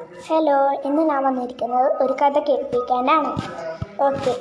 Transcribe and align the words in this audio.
Hello 0.00 0.72
ഇന്ന് 0.84 1.02
ഞാൻ 1.02 1.24
വന്നിരിക്കുന്നത് 1.24 2.02
ഒരു 2.02 2.12
കഥ 2.12 2.38
കേൾപ്പിക്കാനാണ്. 2.38 3.30
ഓക്കെ 4.06 4.32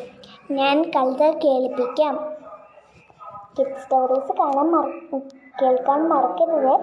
ഞാൻ 0.52 0.76
കഥ 0.96 1.22
കേൾപ്പിക്കാം. 1.44 2.16
കിഡ് 3.58 3.76
സ്റ്റോറീസ് 3.82 4.34
കാണാൻ 4.40 4.72
മറ 4.72 4.86
കേൾക്കാൻ 5.62 6.10
മറക്കരുത്. 6.10 6.76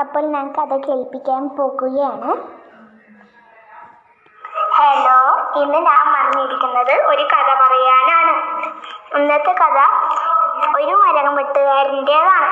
അപ്പോൾ 0.00 0.26
ഞാൻ 0.34 0.52
കഥ 0.58 0.76
കേൾപ്പിക്കാൻ 0.76 1.48
പോകുകയാണ്. 1.48 2.30
ഹലോ 4.78 5.18
ഇന്ന് 5.62 5.78
ഞാൻ 5.78 6.04
വന്നിരിക്കുന്നത് 6.16 6.94
ഒരു 7.12 7.22
കഥ 7.22 7.50
പറയാനാണ്. 7.62 8.34
ഇന്നത്തെ 9.18 9.54
കഥ 9.62 9.78
ഒരു 10.80 10.94
മരം 11.04 11.34
വെട്ടുകാരന്റെതാണ് 11.36 12.50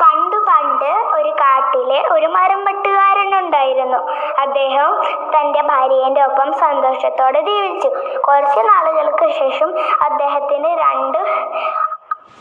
പണ്ട് 0.00 0.36
പണ്ട് 0.46 0.90
ഒരു 1.16 1.30
കാട്ടിലെ 1.30 1.63
ഒരു 2.12 2.26
മരം 2.26 2.64
വെട്ടുകാരൻ 2.64 3.38
ഉണ്ടായിരുന്നു. 3.38 4.00
അദ്ദേഹം 4.38 4.90
തന്റെ 5.34 5.62
ഭാര്യയുടെ 5.62 6.20
ഒപ്പം 6.20 6.52
സന്തോഷത്തോടെ 6.52 7.40
ജീവിച്ചു. 7.40 7.90
കുറച്ച് 8.28 8.60
നാളുകൾക്ക് 8.68 9.28
ശേഷം 9.40 9.70
അദ്ദേഹത്തിന് 10.02 10.70
രണ്ട് 10.84 11.20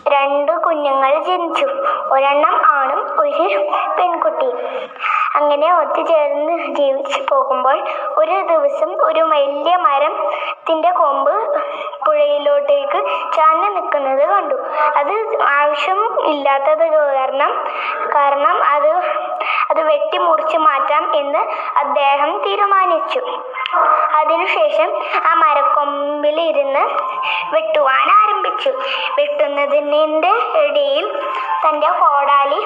രണ്ട് 0.05 0.52
കുഞ്ഞുങ്ങൾ 0.63 1.23
ജനിച്ചു. 1.23 1.67
ഒരെണ്ണം 2.12 2.55
ആണും 2.70 3.22
ഒരു 3.22 3.45
പെൺകുട്ടി 3.98 4.49
അങ്ങനെ 5.36 5.67
ഒത്തുചേർന്ന് 5.75 6.73
ജീവിച്ചു 6.73 7.22
പോകുമ്പോൾ 7.31 7.77
ഒരു 8.17 8.41
ദിവസം 8.52 9.03
ഒരു 9.03 9.23
വലിയ 9.23 9.75
മരത്തിന്റെ 9.75 10.91
കൊമ്പ് 10.91 11.31
പുഴയിലോട്ടേക്ക് 12.05 13.00
ചാഞ്ഞു 13.34 13.70
നിൽക്കുന്നത് 13.70 14.23
കണ്ടു. 14.30 14.58
അത് 14.98 15.14
ആവശ്യം 15.53 16.00
ഇല്ലാത്തത് 16.23 16.86
കാരണം 17.16 17.52
കാരണം 18.16 18.64
അത് 18.64 18.91
അത് 19.93 20.02
വെട്ടി 20.02 20.17
മുറിച്ച് 20.17 20.57
മാറ്റാം 20.57 21.03
എന്ന് 21.15 21.41
അദ്ദേഹം 21.81 22.31
തീരുമാനിച്ചു. 22.45 23.22
അതിനുശേഷം 24.19 24.89
ആ 25.30 25.31
മരക്കൊമ്പിൽ 25.41 26.38
ഇരുന്ന് 26.41 26.83
വെട്ടുവാൻ 27.53 28.08
ആരംഭിച്ചു. 28.22 28.72
വെട്ടുന്നതിന്റെ 29.17 30.33
ഇടയിൽ 30.63 31.05
തന്റെ 31.66 31.89
കോടാലി 32.02 32.61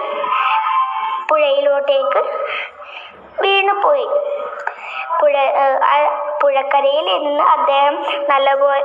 പുഴയിലോട്ടേക്ക് 1.29 2.23
വീണുപോയി 3.43 4.07
പുഴ 5.19 5.35
പുഴക്കരയിൽ 6.41 7.07
ഇരുന്ന് 7.17 7.43
അദ്ദേഹം 7.55 7.95
നല്ലപോലെ 8.29 8.83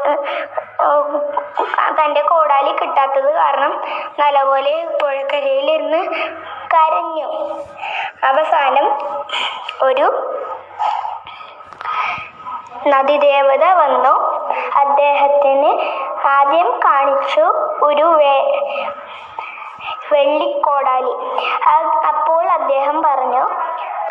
തന്റെ 1.99 2.23
കോടാലി 2.31 2.73
കിട്ടാത്തത് 2.81 3.31
കാരണം 3.35 3.73
നല്ലപോലെ 4.19 4.73
പുഴക്കരയിൽ 5.01 5.69
ഇരുന്ന് 5.71 6.01
കരഞ്ഞു. 6.75 7.29
അവസാനം 8.25 8.99
ഒരു 9.83 10.29
നദിദേവത 12.87 13.65
വന്നു. 13.65 14.43
അദ്ദേഹത്തിന് 14.77 15.81
ആദ്യം 16.27 16.81
കാണിച്ചു 16.85 17.41
ഒരു 17.83 18.21
വെള്ളിക്കോടാലി. 20.13 21.41
അപ്പോൾ 22.07 22.49
അദ്ദേഹം 22.49 23.03
പറഞ്ഞു 23.03 23.51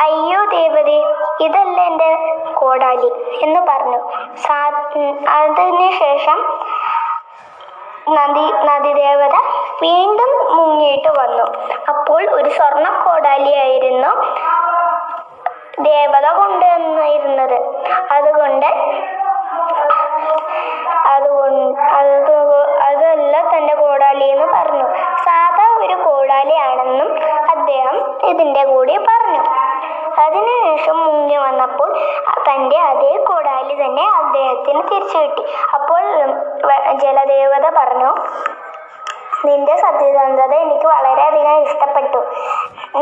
അയ്യോ 0.02 0.46
ദേവതേ 0.46 1.14
ഇതല്ല 1.40 1.82
എന്റെ 1.82 2.44
കോടാലി 2.54 3.40
എന്ന് 3.42 3.60
പറഞ്ഞു. 3.60 4.12
സാ- 4.36 4.76
അതിനു 4.76 5.30
അതിനുശേഷം 5.30 6.60
നദി 8.10 8.52
നദിദേവത 8.64 9.36
വീണ്ടും 9.82 10.58
മുങ്ങിയിട്ട് 10.58 11.08
വന്നു. 11.08 11.44
അപ്പോൾ 11.90 12.30
ഒരു 12.30 12.50
സ്വർണ 12.50 13.04
കോടാലിയായിരുന്നു 13.04 13.81
ദേവത 15.90 16.28
കൊണ്ടുവന്നിരുന്നത്. 16.40 17.58
അതുകൊണ്ട് 18.12 18.70
അതുകൊണ്ട് 21.14 21.82
അത് 22.00 22.14
അതല്ല 22.88 23.36
തന്റെ 23.54 23.74
കോടാലി 23.76 24.26
എന്ന് 24.34 24.48
പറഞ്ഞു. 24.54 24.86
സാധാ 25.26 25.66
ഒരു 25.80 25.96
കോടാലിയാണെന്നും 26.04 27.10
അദ്ദേഹം 27.54 27.98
ഇതിന്റെ 28.30 28.64
കൂടെ 28.64 28.98
പറഞ്ഞു. 29.10 29.42
അതിനുശേഷം 30.24 30.98
മുങ്ങി 31.06 31.38
വന്നപ്പോൾ 31.38 31.90
തന്റെ 32.48 32.78
അതേ 32.90 33.14
കോടാലി 33.28 33.76
തന്നെ 33.84 34.06
അദ്ദേഹത്തിന് 34.22 34.82
തിരിച്ചു 34.92 35.18
കിട്ടി. 35.18 35.44
അപ്പോൾ 35.74 36.04
ജലദേവത 37.04 37.68
പറഞ്ഞു 37.80 38.12
നിന്റെ 39.46 39.76
സത്യസന്ധത 39.78 40.54
എനിക്ക് 40.64 40.88
വളരെയധികം 40.88 41.62
ഇഷ്ടപ്പെട്ടു. 41.62 42.20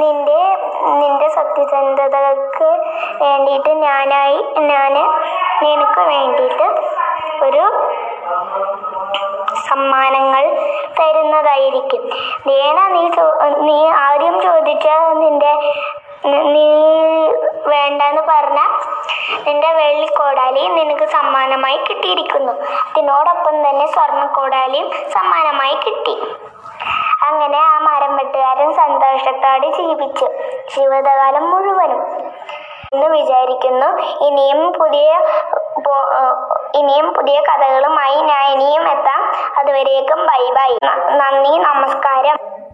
നിന്റെ 0.02 0.42
നിന്റെ 1.00 1.28
സത്യസന്ധതക്ക് 1.30 2.59
വേണ്ടിയിട്ട് 3.22 3.70
ഞാനായി 3.70 4.40
ഞാൻ 4.72 4.94
നിനക്ക് 5.64 6.02
വേണ്ടിയിട്ട് 6.12 6.68
ഒരു 7.46 7.66
സമ്മാനങ്ങൾ 9.70 10.44
തരുന്നതായിരിക്കും. 11.00 12.04
നീണ 12.48 12.80
നീ 12.88 13.04
നീ 13.68 13.78
ആദ്യം 13.88 14.42
ചോദിച്ച 14.42 14.88
നിന്റെ 15.22 15.54
നീ 16.54 16.68
വേണ്ടെന്ന് 17.72 18.22
പറഞ്ഞ 18.30 18.60
നിന്റെ 19.48 19.70
വെള്ളി 19.74 20.08
കോടാലി 20.18 20.64
നിനക്ക് 20.68 21.06
സമ്മാനമായി 21.06 21.78
കിട്ടിയിരിക്കുന്നു. 21.78 22.54
അതിനോടൊപ്പം 22.90 23.56
തന്നെ 23.70 23.86
സ്വർണ 23.88 24.26
കോടാലിയും 24.26 24.92
സമ്മാനമായി 25.10 25.78
കിട്ടി. 25.86 26.16
അങ്ങനെ 27.28 27.60
ആ 27.60 27.80
മരം 27.80 28.12
വെട്ടുകാരൻ 28.18 28.70
സന്തോഷത്തോടെ 28.74 29.70
ജീവിച്ചു. 29.78 30.28
ജീവിതകാലം 30.74 31.46
മുഴുവനും 31.52 32.02
എന്ന് 32.94 33.08
വിചാരിക്കുന്നു. 33.08 33.88
ഇനിയും 34.28 34.62
പുതിയ 34.80 35.10
ഇനിയും 36.80 37.08
പുതിയ 37.14 37.38
കഥകളുമായി 37.42 38.18
ഞാൻ 38.22 38.44
ഇനിയും 38.52 38.86
എത്താം. 38.92 39.22
അതുവരേക്കും 39.58 40.20
ബൈ 40.26 40.44
ബൈ. 40.58 40.72
നന്ദി 41.20 41.54
നമസ്കാരം. 41.58 42.38